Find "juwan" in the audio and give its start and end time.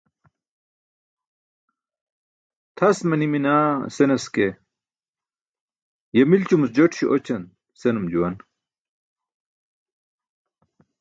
8.11-8.35